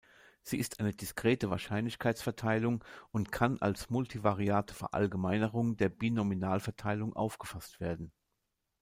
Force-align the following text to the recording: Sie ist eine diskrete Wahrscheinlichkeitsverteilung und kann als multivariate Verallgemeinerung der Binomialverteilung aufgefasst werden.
Sie 0.41 0.57
ist 0.57 0.79
eine 0.79 0.93
diskrete 0.95 1.51
Wahrscheinlichkeitsverteilung 1.51 2.83
und 3.11 3.31
kann 3.31 3.59
als 3.61 3.91
multivariate 3.91 4.73
Verallgemeinerung 4.73 5.77
der 5.77 5.89
Binomialverteilung 5.89 7.15
aufgefasst 7.15 7.79
werden. 7.79 8.11